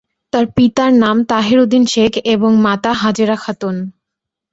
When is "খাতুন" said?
3.35-3.75